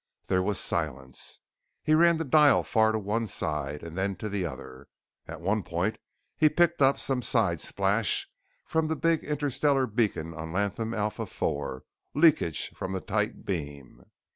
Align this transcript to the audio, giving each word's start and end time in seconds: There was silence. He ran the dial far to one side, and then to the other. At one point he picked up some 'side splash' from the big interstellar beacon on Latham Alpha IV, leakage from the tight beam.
There 0.25 0.41
was 0.41 0.59
silence. 0.59 1.41
He 1.83 1.93
ran 1.93 2.17
the 2.17 2.23
dial 2.25 2.63
far 2.63 2.91
to 2.91 2.97
one 2.97 3.27
side, 3.27 3.83
and 3.83 3.95
then 3.95 4.15
to 4.15 4.29
the 4.29 4.47
other. 4.47 4.87
At 5.27 5.41
one 5.41 5.61
point 5.61 5.99
he 6.35 6.49
picked 6.49 6.81
up 6.81 6.97
some 6.97 7.21
'side 7.21 7.61
splash' 7.61 8.27
from 8.65 8.87
the 8.87 8.95
big 8.95 9.23
interstellar 9.23 9.85
beacon 9.85 10.33
on 10.33 10.51
Latham 10.53 10.95
Alpha 10.95 11.21
IV, 11.21 11.83
leakage 12.15 12.69
from 12.71 12.93
the 12.93 12.99
tight 12.99 13.45
beam. 13.45 14.05